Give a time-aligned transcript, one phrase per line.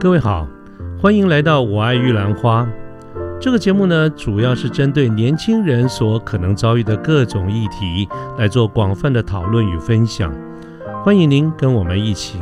[0.00, 0.48] 各位好，
[0.98, 2.62] 欢迎来到《我爱玉兰花》
[3.38, 8.08] 这个节目呢，主要是针对年轻人所可能遭遇的各种议题
[8.38, 10.34] 来做广泛的讨论与分享。
[11.04, 12.40] 欢迎您跟我们一起。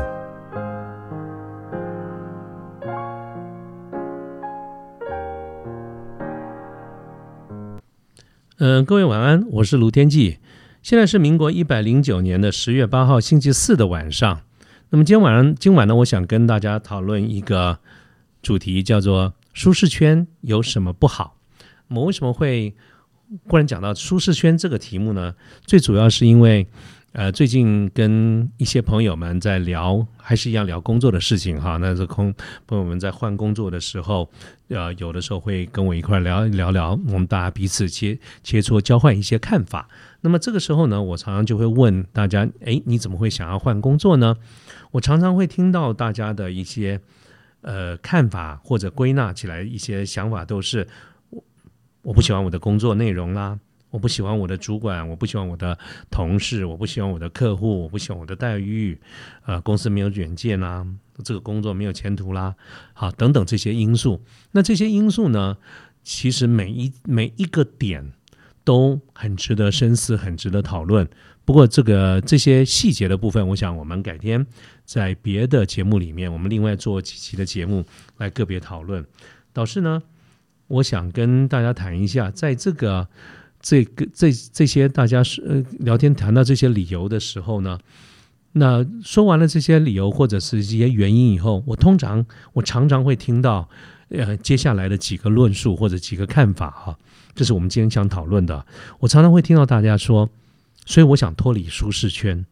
[8.59, 10.39] 嗯，各位晚安，我是卢天记。
[10.81, 14.43] 现在是民国一百零九年的十月八号星期四的晚上。
[14.91, 17.79] 那么今天晚上，今晚呢，我想跟大家讨论一个
[18.43, 21.37] 主题，叫做舒适圈有什么不好？
[21.89, 22.75] 我为什么会
[23.47, 25.35] 忽然讲到舒适圈这个题目呢？
[25.67, 26.67] 最主要是因为。
[27.19, 31.77] 呃，最近跟一些朋友们在聊，还是一样聊工作的事情哈。
[31.79, 32.33] 那这空
[32.65, 34.31] 朋友们在换工作的时候，
[34.69, 39.89] 呃，有的时候会跟我一块聊一聊聊，我们大家彼此切切磋，交换一些看法。
[40.21, 44.37] 那么这个时候呢，我常常就会问大家：哎，你怎么会想要换工作呢？
[44.93, 47.01] 我常常会听到大家的一些
[47.63, 50.87] 呃看法，或者归纳起来一些想法，都是
[51.31, 51.43] 我
[52.03, 53.59] 我不喜欢我的工作内容啦。
[53.91, 55.79] 我不喜欢我的主管，我不喜欢我的
[56.11, 58.99] 同事，我不喜欢我的客户，我不喜欢我的待遇，
[59.47, 60.87] 呃，公司没有远见啦，
[61.25, 62.55] 这个工作没有前途啦，
[62.93, 64.21] 好，等等这些因素。
[64.53, 65.57] 那这些因素呢，
[66.03, 68.13] 其实每一每一个点
[68.63, 71.09] 都很值得深思，很值得讨论。
[71.47, 74.47] 不过这个这些细节的部分，我想我们改天
[74.85, 77.87] 在别的节目里面，我们另外做几期的节目
[78.19, 79.03] 来个别讨论。
[79.55, 80.03] 导师呢，
[80.67, 83.09] 我想跟大家谈一下，在这个。
[83.61, 87.79] 这个这这些大家是呃聊天谈到这些理由的时候呢，
[88.53, 93.69] 那说完了这些理由或者是一些原因以后，我通常我常常会听到
[94.11, 96.99] 呃接下来的几个论述或者几个看法哈，
[97.35, 98.65] 这是我们今天想讨论的。
[99.01, 100.31] 我常常会听到大家说，
[100.87, 102.47] 所以我想脱离舒适圈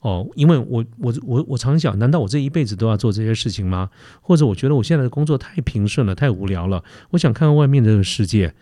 [0.00, 3.88] 哦，因为我我我我常想，难道我这一辈子都要做这些事情吗？
[4.20, 8.54] 或者我觉得我现在的工作太平顺了，太无聊了，我想看看外面这个世界。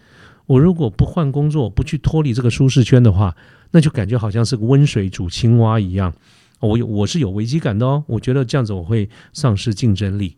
[0.46, 3.34] 我如果不换工作，不去脱离这个舒适圈的话，
[3.70, 6.14] 那就感觉好像是个温水煮青蛙一样。
[6.60, 8.04] 我有我是有危机感的哦。
[8.06, 10.36] 我觉得这样子我会丧失竞争力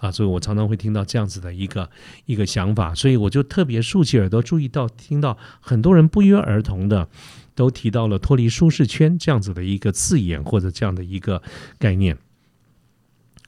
[0.00, 1.88] 啊，所以我常常会听到这样子的一个
[2.26, 7.08] 一个想法，所以我就特别竖起耳朵，注意到听到很多人不约而同的
[7.54, 11.42] 都提到了脱离舒适圈这样子的一个字眼或者这样的一个
[11.78, 12.18] 概念。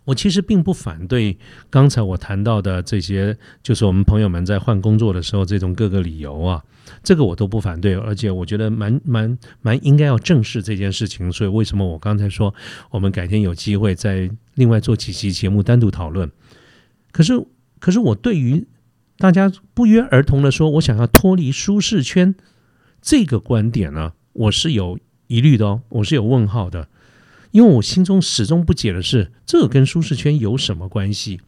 [0.05, 1.39] 我其实并不反对
[1.71, 6.63] 刚才我谈到的这些，就是我们朋友们在换工作的时候这种各个理由啊，
[7.03, 11.33] 这个我都不反对，而且我觉得蛮蛮蛮应该要正视这件事情。
[11.33, 12.55] 所以为什么我刚才说
[12.91, 16.31] 我们改天有机会再另外做几期节目单独讨论？
[17.11, 17.33] 可是
[17.79, 18.67] 可是我对于
[19.17, 22.35] 大家不约而同的说我想要脱离舒适圈
[23.01, 24.99] 这个观点呢，我是有
[25.29, 26.89] 疑虑的哦，我是有问号的。
[27.55, 31.41] 因为我心中始终不解的是，这跟舒适圈有什么关系？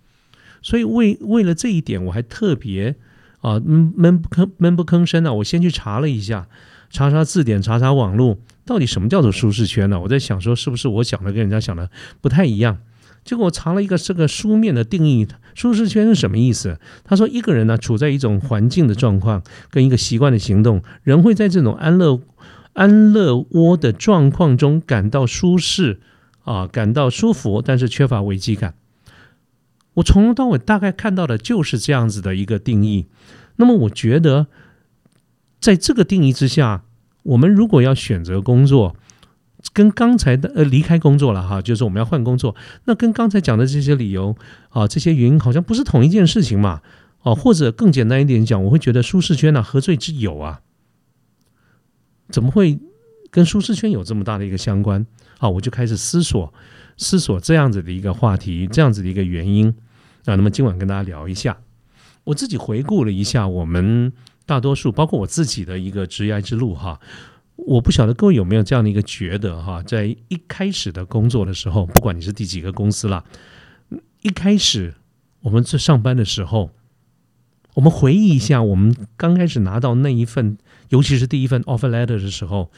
[0.63, 2.95] 所以为为了这一点，我还特别
[3.41, 6.47] 啊闷闷不吭闷不吭声啊，我先去查了一下，
[6.91, 10.01] 查查字典，查查网络，到底什么叫做舒适圈呢？
[10.01, 11.91] 我在想说，是不是我想的跟人家想的
[12.21, 12.79] 不太一样？
[13.25, 16.79] 结果我查了一个这个书面的定义，舒适圈是什么意思？
[17.03, 22.21] 他说，一个人呢处在一种环境的状况，跟一个习惯的行动，人会在这种安乐。
[22.77, 25.99] 安乐窝的状况中感到舒适
[26.45, 28.75] 啊，感到舒服，但是缺乏危机感。
[29.95, 33.07] 我从头到尾大概看到的就是这样子的一个定义。
[33.57, 34.47] 那么，我觉得
[35.59, 36.83] 在这个定义之下，
[37.23, 38.95] 我们如果要选择工作，
[39.73, 42.55] 跟刚才的呃离开工作了哈，就是我们要换工作，
[42.85, 44.37] 那跟刚才讲的这些理由
[44.69, 46.83] 啊，这些原因好像不是同一件事情嘛？
[47.23, 50.61] 哦，或者更简单一点讲，我会觉得舒适圈呢，何罪之有啊？
[52.29, 52.79] 怎么会
[53.31, 55.07] 跟舒适圈有这么大的一个相关？
[55.39, 56.53] 啊，我就开始思索，
[56.97, 59.69] 思索这样子的一个话题，这样子的一个原因
[60.25, 60.35] 啊。
[60.35, 61.59] 那么今晚跟大家聊一下，
[62.25, 64.13] 我自己回顾了一下我们
[64.47, 66.99] 大多数，包括我自己的一个职业之路哈。
[67.57, 73.25] 我不晓得各位有没有这样的一个觉得哈，在一开始的工作的时候，不管你是第几个公司啦，
[74.23, 74.95] 一开始
[75.41, 76.71] 我们在上班的时候，
[77.75, 80.57] 我们回忆一下，我们刚开始拿到那一份。
[80.89, 82.71] 尤其是第一份 offer letter 的时候，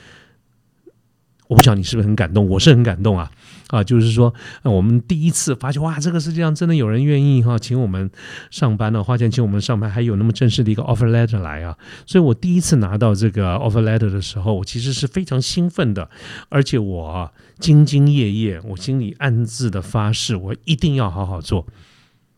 [1.49, 3.31] 我不晓得你是不是很感动，我是很感动啊
[3.69, 3.83] 啊！
[3.83, 4.35] 就是说，
[4.65, 8.11] 我们第一次发现，哇，这个世界上真的有人愿意哈，请我们
[8.51, 11.75] 上班呢，花钱请我们上班，还有那么正式的一个 offer letter 来啊！
[12.05, 16.11] 所以我第一次拿到这个 offer letter 的时候，我其实是非常兴奋的，
[16.51, 21.67] 而且我兢兢业业，我心里暗自的发誓，我一定要好好做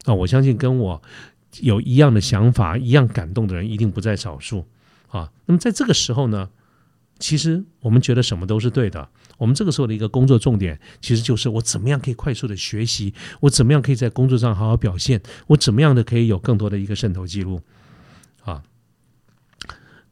[0.04, 0.14] 啊！
[0.14, 1.02] 我相信跟我
[1.60, 4.64] 有一样的想法、一样感动的人，一定不在少数。
[5.10, 6.50] 啊，那么在这个时候呢，
[7.18, 9.08] 其实我们觉得什么都是对的。
[9.38, 17.62] 我们这个时候的一个工作重点，其实就是我怎么样可以快速的学习，我怎么样可以在工作上好好表现，我怎么样的可以有更多的一个渗透记录，
[18.44, 18.62] 啊，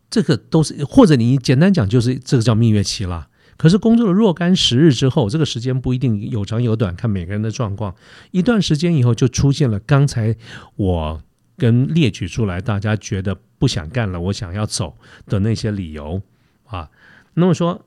[0.09, 3.29] 这个都是或者你简单讲就是这个叫蜜月期了。
[3.59, 7.97] 可是工作了若干时日之后，这个时间不一定有长有短，看每个人的状况。
[8.31, 10.37] 一段时间以后，就出现了刚才
[10.77, 11.23] 我
[11.59, 14.97] 跟列举出来，大家觉得不想干了，我想要走
[15.27, 16.23] 的那些理由
[16.65, 16.89] 啊。
[17.35, 17.85] 那么说。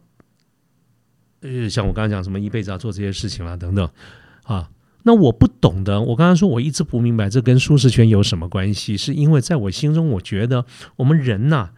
[1.44, 3.89] 呃，像我刚刚讲什么一辈子要做这些事情啦，等等，
[4.44, 4.69] 啊，
[5.01, 10.67] 那我不懂的，我刚刚说我一直不明白这跟舒适圈有什么关系，是因为在我心中，我觉得
[10.97, 11.71] 我们人呐，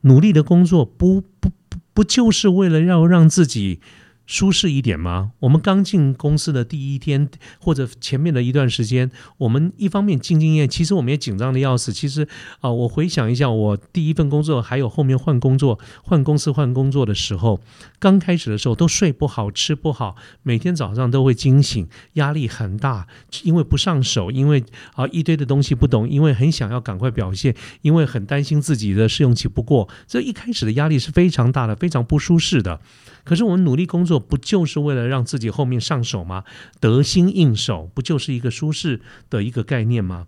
[0.00, 1.50] 努力的工作不不
[1.92, 3.80] 不就是为了要让自己。
[4.28, 5.32] 舒适一点吗？
[5.40, 7.26] 我们刚进公司的第一天，
[7.58, 11.94] 或者前面的一段时间，我们一方面进经验，其实我们也紧张的要死。
[11.94, 12.28] 其实
[12.60, 17.58] 啊，我回想一下，我第一份工作，还有后面换工作、换公司、换工作的时候，
[17.98, 23.06] 刚开始的时候都睡不好、吃不好，每天早上都会惊醒，压力很大，
[23.44, 32.78] 因为不上手，因为啊一堆的东西不懂，因为很想要赶快表现，因为很担心自己的试用期不过，这一开始的压力是非常大的，非常不舒适的。
[33.24, 36.44] 可是我们努力工作，不就是为了让自己后面上手吗？
[36.80, 40.26] 得心应手，不就是一个舒适的一个概念吗？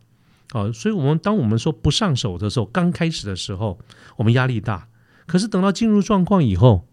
[0.52, 3.78] 哦，所以，我们当我们说不上手的时候，刚开始的时候，
[4.16, 4.88] 我们压力大。
[5.26, 6.88] 可是等到进入状况以后，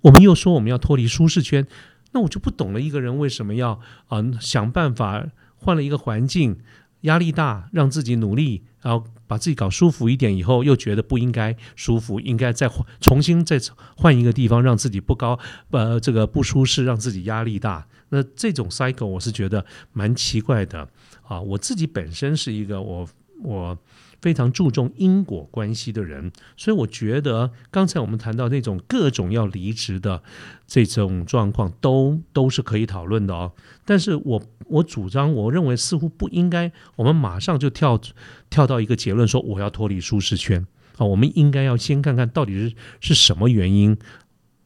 [0.00, 1.66] 我们又说我们要脱离舒适圈，
[2.12, 2.80] 那我就不懂了。
[2.80, 5.26] 一个人为什么要啊想办法
[5.56, 6.58] 换了一个环境，
[7.02, 9.04] 压力大，让自己努力，然后。
[9.28, 12.70] 把自己搞舒服一点以后，又觉得不应该舒服，应该再
[13.00, 13.58] 重新再
[13.96, 15.38] 换一个地方，让自己不高
[15.70, 17.88] 呃这个不舒适，让自己压力大。
[18.10, 19.64] 那这种 cycle 我是觉得
[19.94, 20.86] 蛮奇怪的
[21.22, 21.40] 啊。
[21.40, 23.08] 我自己本身是一个我
[23.42, 23.78] 我。
[24.22, 30.22] 非常注重因果关系的人，所以我觉得刚才我们谈到那种各种要离职的
[30.64, 33.52] 这种状况，都都是可以讨论的哦。
[33.84, 38.00] 但是我我主张，我认为似乎不应该，我们马上就跳
[38.48, 40.64] 跳到一个结论，说我要脱离舒适圈
[40.98, 41.04] 啊。
[41.04, 43.98] 我们应该要先看看到底是是什么原因，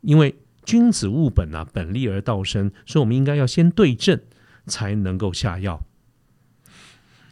[0.03, 0.35] 因为
[0.67, 4.21] 君子务本啊，本立而道生，所以我们应该要先对症，
[4.67, 5.83] 才能够下药。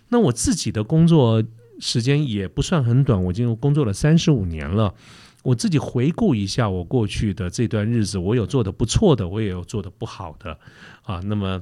[0.08, 1.42] 那我自己的工作。
[1.80, 4.94] 时间也不算很短，我已经工作了三十五年了。
[5.42, 10.56] 我自己回顾一下我过去的这段日子，我有做的不错的，我也有做的不好的
[11.02, 11.20] 啊。
[11.24, 11.60] 那么，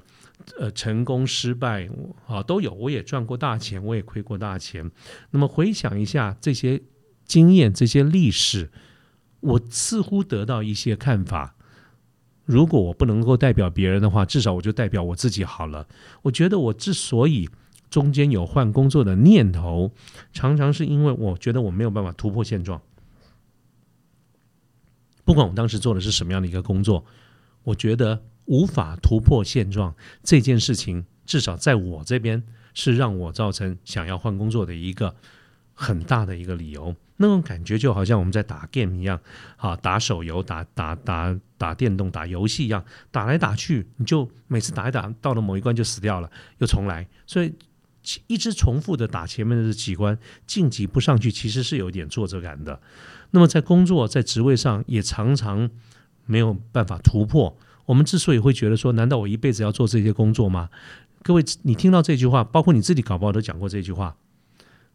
[0.58, 1.88] 呃，成功失败
[2.26, 4.88] 啊都有，我也赚过大钱，我也亏过大钱。
[5.30, 6.82] 那么回想一下这些
[7.24, 8.70] 经验、这些历史，
[9.40, 11.56] 我似乎得到一些看法。
[12.44, 15.88] 如果我不能够代表别人的话，至少我就代表我自己好了。
[16.20, 17.48] 我觉得我之所以。
[17.92, 19.92] 中间有换工作的念头，
[20.32, 22.80] 常常是因为我觉得我没有办法突破现状。
[25.24, 27.04] 不管我当时做的是什么样的一个工作，
[27.64, 32.42] 我觉得无法突破现状这件事情，至少在我这边
[32.72, 35.14] 是让我造成想要换工作的一个
[35.74, 36.96] 很大的一个理由。
[37.18, 39.20] 那种感觉就好像我们在打 game 一样，
[39.58, 47.52] 啊，打手游、打打打打电动、打游戏一样，打来打去，你就每次打一打，到了某一关就死掉了，又重来，所以。
[48.26, 52.80] 一直重复的打前面的这几关，晋级不上去，其实是有点挫折感的。
[53.30, 55.70] 那么在工作在职位上也常常
[56.26, 57.56] 没有办法突破。
[57.86, 60.68] 我们之所以会觉得说，难道我一辈子要做这些工作吗？
[61.22, 64.16] 各位，你听到这句话，包括你自己搞不好都讲过这句话。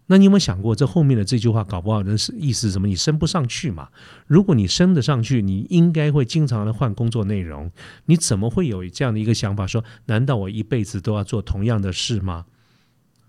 [0.09, 2.87] 那你有没有想过，这后面的这句话搞不好的是意思是什么？
[2.87, 3.89] 你升不上去嘛？
[4.25, 7.69] 如果你升得上去，你应该会经常的换工作内容。
[8.05, 9.67] 你怎么会有这样的一个想法？
[9.67, 12.45] 说，难道我一辈子都要做同样的事吗？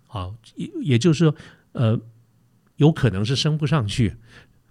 [0.09, 1.35] 好，也也就是说，
[1.73, 2.01] 呃，
[2.77, 4.17] 有可能是升不上去。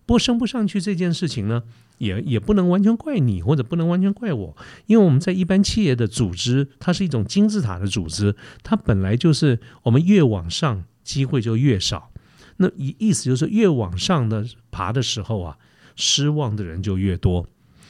[0.06, 1.64] 不过升不上去这件事情呢，
[1.98, 12.12] 也也不能完全怪你，或者不能完全怪我，因为我们在一般企业的组织，它是一种金字塔的组织，它本来就是我们越往上机会就越少。
[12.56, 15.58] 那意意思就是越往上的爬的时候啊，
[15.96, 17.46] 失望的人就越多。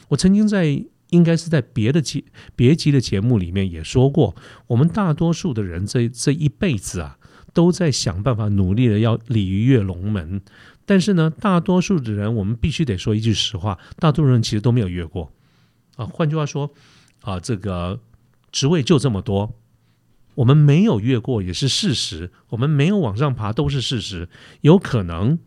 [0.10, 2.24] 我曾经在应该是在别的节
[2.56, 4.36] 别集的节目里面也说过，
[4.66, 7.20] 我们大多数的人这这一辈子啊。
[7.58, 10.40] 都在想办法努力的要鲤鱼跃龙门，
[10.86, 15.34] 但是呢，大多数的人，我们必须得说一句实话，大多数人其实都没有越过
[15.96, 16.06] 啊。
[16.06, 16.72] 换句话说，
[17.22, 18.00] 啊，这个
[18.52, 19.56] 职位就这么多，
[20.36, 24.30] 我们没有越过也是事实，我们没有往上爬都是事实。
[24.62, 25.40] 有可能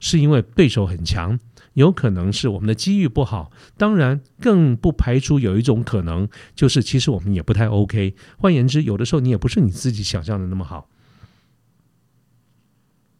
[0.00, 1.38] 是因为对手很强，
[1.74, 8.16] 有可能是我们的机遇不好，当然更不排除有一种可能，就是其实我们也不太 OK。
[8.36, 10.88] 换言之，有的时候你也不是你自己想象的那么好。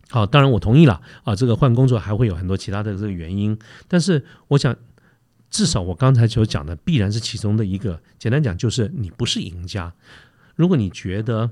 [0.08, 3.58] 好，当然我同意了啊，这个换工作还会有很多其他的这个原因，
[3.88, 4.76] 但是我想，
[5.50, 8.00] 至少我刚才所讲的必然是其中的一个。
[8.18, 9.92] 简单讲，就是你不是赢家。
[10.54, 11.50] 如果你觉得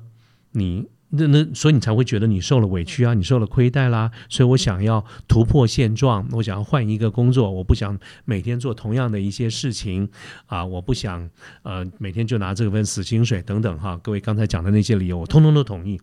[0.53, 4.11] 你那那，所以你才会觉得你受了委屈啊，你受了亏待啦。
[4.29, 10.09] 所以我想要突破现状，我想要换一个工作，我不想每天做同样的一些事情
[10.47, 11.29] 啊，我不想
[11.63, 13.99] 呃每天就拿这份死薪水等等哈。
[14.03, 16.01] 各位刚才讲的那些理由，我通通都同意。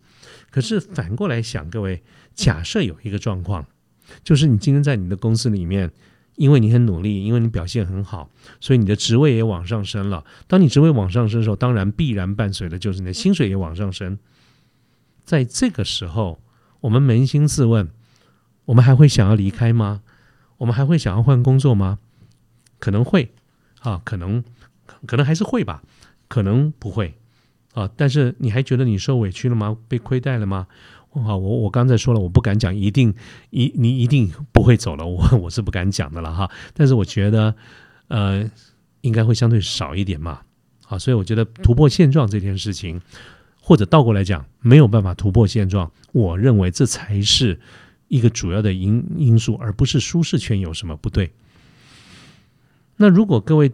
[0.50, 2.02] 可是反过来想，各位。
[2.34, 3.66] 假设有一个状况，
[4.24, 5.90] 就是你今天在你的公司里面，
[6.36, 10.24] 因为你很努力，因为你表现很好，所以你的职位也往上升了。
[10.46, 14.18] 当你职位往上升的时候，当然必然伴随的就是你的薪水也往上升。
[15.24, 16.40] 在这个时候，
[16.80, 17.90] 我们扪心自问：
[18.66, 20.02] 我们还会想要离开吗？
[20.58, 21.98] 我们还会想要换工作吗？
[22.78, 23.32] 可能会
[23.80, 24.42] 啊，可能
[25.06, 25.82] 可能还是会吧，
[26.28, 27.14] 可能不会
[27.74, 27.90] 啊。
[27.96, 29.76] 但是你还觉得你受委屈了吗？
[29.88, 30.66] 被亏待了吗？
[31.10, 33.14] 好，我我刚才说了，我不敢讲一定
[33.50, 36.50] 一你一定不会走了，我我是不敢讲的了哈。
[36.72, 37.54] 但是我觉得，
[38.08, 38.50] 呃，
[39.02, 40.40] 应该会相对少一点嘛。
[40.86, 43.00] 好，所以我觉得突破现状这件事情，
[43.62, 47.58] 或者倒过来讲，没有办法突破现状，我认为这才是
[48.08, 51.32] 一个主要的因因素，而不是舒适圈有什么不对。
[52.96, 53.72] 那如果各位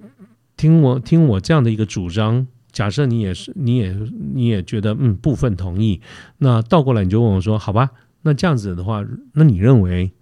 [0.56, 2.46] 听我听我这样的一个主张。
[2.70, 3.96] 假设你也是，你也
[4.34, 6.00] 你也觉得嗯部分同意，
[6.36, 7.90] 那倒过来你就问我说，好吧，
[8.20, 10.12] 那这样子的话，那你认为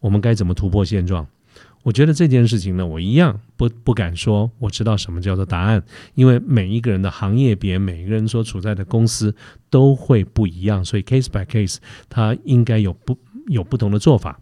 [0.00, 1.26] 我们该怎么突破现状？
[1.82, 5.82] 我觉得这件事情呢，我一样不不敢说我知道什么叫做答案，
[6.14, 9.34] 因为每一个人的行业别，每一个人所处在的公司
[9.68, 14.40] 都会不一样，所以 case by case，它应该有不有不同的做法。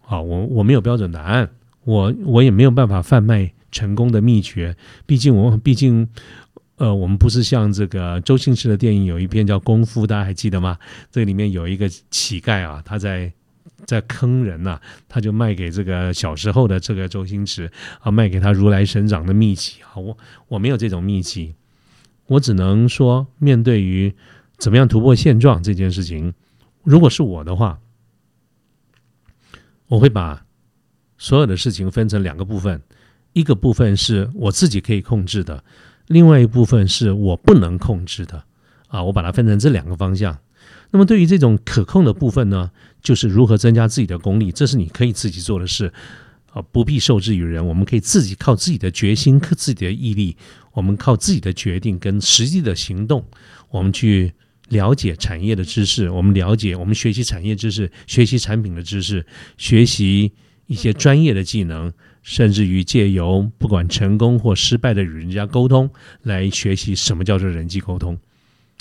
[0.00, 1.50] 好，我我没有标准答案，
[1.84, 4.76] 我我也没有办法贩卖成功的秘诀，
[5.06, 6.08] 毕竟我毕竟。
[6.80, 10.78] 呃，我们不是像这个周星驰的电影有一篇叫《功夫》，大家还记得吗？
[11.10, 13.32] 这里面有一个乞丐啊，他在
[13.86, 17.70] 在坑人呐，他就卖给这个小时候的这个周星驰
[18.00, 19.96] 啊，卖给他如来神掌的秘籍啊。
[19.96, 20.18] 我
[20.48, 21.54] 我没有这种秘籍，
[22.26, 24.14] 我只能说，面对于
[24.58, 26.34] 怎么样突破现状这件事情，
[26.82, 27.78] 如果是我的话，
[29.86, 30.44] 我会把
[31.16, 32.82] 所有的事情分成两个部分，
[33.32, 35.64] 一个部分是我自己可以控制的。
[36.08, 38.44] 另外一部分是我不能控制的，
[38.88, 40.38] 啊，我把它分成这两个方向。
[40.90, 42.70] 那么对于这种可控的部分呢，
[43.02, 45.92] 就是如何增加自己的功力，这是你可以自己做的事，
[46.52, 47.66] 啊，不必受制于人。
[47.66, 50.36] 我们可以自己靠自己的决心、靠自己的毅力，
[50.72, 53.24] 我们靠自己的决定跟实际的行动，
[53.70, 54.32] 我们去
[54.68, 59.26] 了解产业的知识，我们了解，我们学习产业知识，学习产品的知识，
[59.56, 60.32] 学习
[60.66, 61.92] 一些专业的技能。
[62.20, 65.88] 甚至于借由不管成功或失败的与人家沟通，
[66.24, 68.18] 来学习什么叫做人际沟通，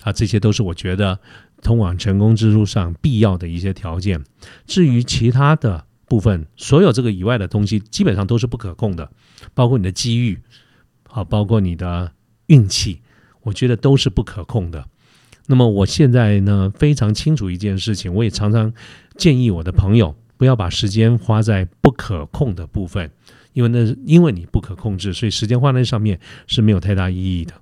[0.02, 1.18] 啊，这些都是我觉得
[1.62, 4.24] 通往成功之路上必要的一些条件。
[4.66, 9.12] 至于其他的部分，所有这个以外的东西，基本上都是不可控的，
[9.54, 10.40] 包括你的机遇，
[11.08, 12.12] 好，包括你的
[12.48, 13.02] 运气，
[13.42, 14.86] 我觉得都是不可控的。
[15.48, 18.74] 那么我现在呢，非常清楚一件事情，我也常常
[19.16, 23.12] 建议我的朋友，不要把时间花在不可控的部分。
[23.54, 27.54] 因为那因为你不可控制，所以时间花在上面是没有太大意义的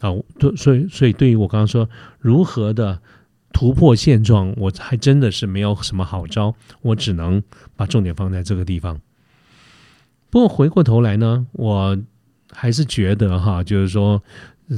[0.00, 0.12] 啊。
[0.38, 3.00] 对，所以所以对于我刚刚说如何的
[3.52, 7.42] 突破现状，我还真的是没有什么好招，我只能
[7.76, 9.00] 把重点放在这个地方。
[10.30, 11.98] 不过回过头来呢，我
[12.52, 14.22] 还是觉得哈，就是说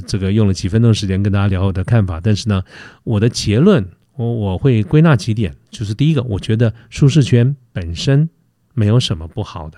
[0.07, 2.63] 这个用了几分钟时间跟大家聊我的看法，但是呢，
[3.03, 8.29] 我的结论我我会归纳几点，就是第一个，我觉得舒适圈本身
[8.73, 9.77] 没有什么不好的。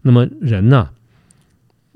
[0.00, 0.90] 那么人呢？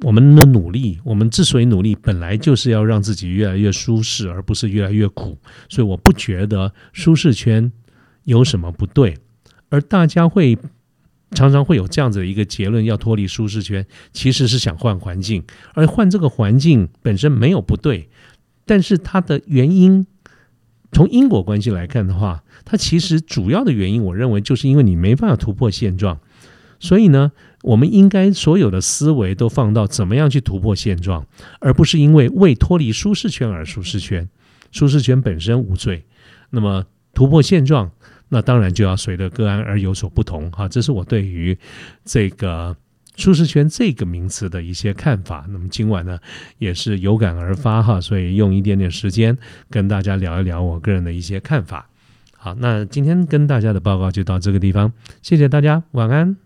[0.02, 5.38] 我们的努力，我们之所以努力，本来就是要让自己越来越舒适，而不是越来越苦。
[5.68, 7.72] 所以我不觉得舒适圈
[8.24, 9.16] 有什么不对。
[9.70, 10.58] 而大家会
[11.32, 15.42] 常常会有这样子的一个结论：要脱离舒适圈，其实是想换环境。
[15.74, 18.08] 而换这个环境本身没有不对，
[18.64, 20.06] 但是它的原因，
[20.92, 26.20] 从因果关系来看的话，它其实主要的原因，我认为就是因为你没办法突破现状。
[26.78, 27.32] 所以呢，
[27.66, 31.26] 我们应该所有的思维都放到怎么样去突破现状，
[31.58, 34.28] 而不是因为为脱离舒适圈而舒适圈。
[34.70, 36.04] 舒适圈本身无罪，
[36.50, 37.90] 那么突破现状，
[38.28, 40.48] 那当然就要随着个案而有所不同。
[40.52, 41.58] 哈，这是我对于
[42.04, 42.76] 这个
[43.16, 45.44] 舒适圈这个名词的一些看法。
[45.48, 46.20] 那么今晚呢，
[46.58, 49.36] 也是有感而发哈，所以用一点点时间
[49.70, 51.88] 跟大家聊一聊我个人的一些看法。
[52.36, 56.45] 好，那今天跟大家的报告就到这个地方，谢谢大家，晚安。